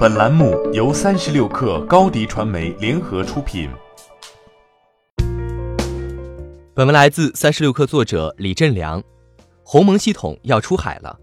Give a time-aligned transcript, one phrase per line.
[0.00, 3.68] 本栏目由三十六氪高低传媒联合出品。
[6.72, 9.04] 本文来自三十六氪作者李振良。
[9.62, 11.14] 鸿蒙系统要出海了。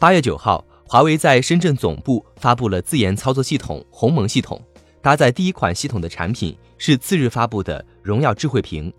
[0.00, 4.60] 八月九号，华为在深圳总部发布了自研操作系统鸿蒙系统，
[5.00, 8.92] 搭载第一款系统的产品是次日发布的荣耀智慧屏。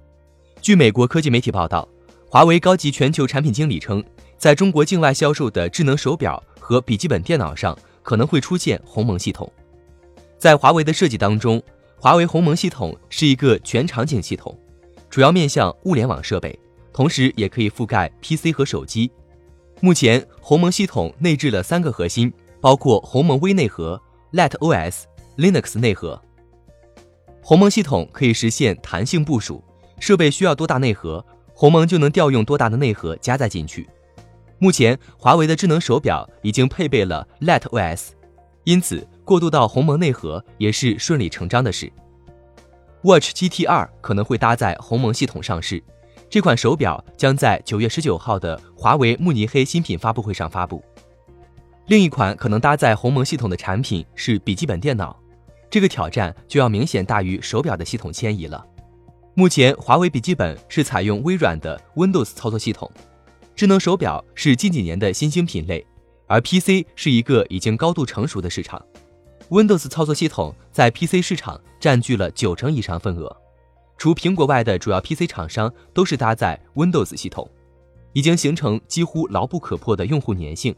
[0.61, 1.85] 据美国科技媒体报道，
[2.29, 4.01] 华为高级全球产品经理称，
[4.37, 7.77] 在中国境外销售的智能手表和笔记本电脑上。
[8.09, 9.47] 可能会出现鸿蒙系统，
[10.39, 11.61] 在华为的设计当中，
[11.95, 14.57] 华为鸿蒙系统是一个全场景系统，
[15.11, 16.59] 主要面向物联网设备，
[16.91, 19.11] 同时也可以覆盖 PC 和手机。
[19.79, 24.01] 目前，鸿蒙系统内置了三个核心，包括鸿蒙微内核、
[24.33, 25.03] Light OS、
[25.37, 26.19] Linux 内核。
[27.43, 29.63] 鸿蒙系统可以实现弹性部署，
[29.99, 31.23] 设备需要多大内核，
[31.53, 33.87] 鸿蒙就能调用多大的内核加载进去。
[34.61, 38.09] 目前，华为的智能手表已经配备了 Light OS，
[38.65, 41.89] 因此过渡到鸿蒙内核也是顺理成章的事。
[43.03, 45.81] Watch GT 2可能会搭载鸿蒙系统上市，
[46.29, 50.83] 这款手表将在九月十九号的华为慕尼黑新品发布会上发布。
[51.87, 55.17] 另一款可能搭载鸿蒙系统的产品是笔记本电脑，
[55.69, 58.61] 这个挑战就要明显大于手表的系统迁移了。
[59.35, 62.91] 目前，华为笔记本是采用微软的 Windows 操作系统。
[63.59, 65.85] 智能手表是近几年的新兴品类，
[66.27, 68.81] 而 PC 是一个已经高度成熟的市场。
[69.49, 73.35] Windows 操作系统在 PC 市场占据了九成以上份额，
[73.97, 77.51] 除苹果外的主要 PC 厂商都是搭载 Windows 系统，
[78.13, 80.73] 已经形成几乎牢不可破的用户粘性。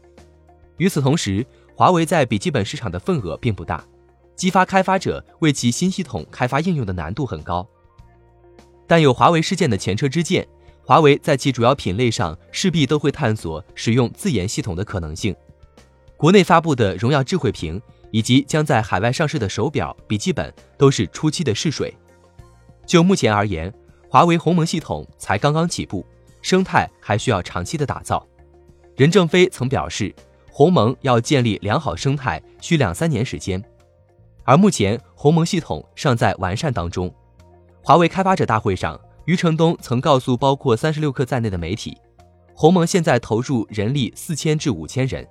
[0.78, 1.46] 与此同时，
[1.76, 3.84] 华为在笔记本市场的份额并不大，
[4.34, 7.64] 激发开发者为其新系统开发应用的难度很高。
[8.88, 10.44] 但有华为事件的前车之鉴。
[10.84, 15.34] 华为在其主要品类上势必都会探索使用自研系统的可能性。
[16.16, 17.80] 国内发布的荣耀智慧屏
[18.10, 21.94] 以及将在海外上市的手表、笔记本都是初期的试水。
[22.84, 23.72] 就目前而言，
[24.08, 26.04] 华为鸿蒙系统才刚刚起步，
[26.42, 28.26] 生态还需要长期的打造。
[28.96, 30.14] 任正非曾表示，
[30.50, 33.62] 鸿蒙要建立良好生态需两三年时间，
[34.44, 37.12] 而目前鸿蒙系统尚在完善当中。
[37.82, 39.00] 华为开发者大会上。
[39.24, 41.96] 余承东曾告诉包括三十六氪在内的媒体，
[42.54, 45.24] 鸿蒙现在投入人力四千至五千人，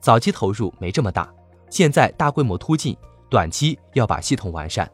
[0.00, 1.32] 早期投入没这么大，
[1.70, 2.96] 现在大规模突进，
[3.30, 4.90] 短期要把系统完善。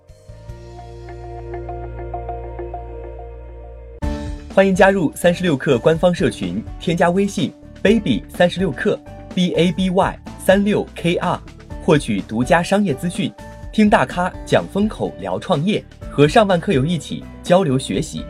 [4.54, 7.50] 欢迎加入三十六氪官方社群，添加微信
[7.82, 8.98] baby 三十六氪
[9.34, 11.41] b a b y 三六 k r，
[11.82, 13.32] 获取独家商业资讯，
[13.72, 15.83] 听大咖讲风口，聊创业。
[16.10, 18.22] 和上万客友一起交流学习。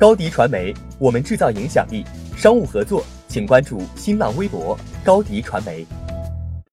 [0.00, 2.04] 高迪传媒，我们制造影响力。
[2.36, 5.86] 商务合作，请关注新浪微博高迪传媒。